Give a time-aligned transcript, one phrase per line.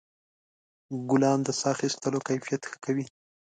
[1.09, 3.05] ګلان د ساه اخیستلو کیفیت ښه کوي.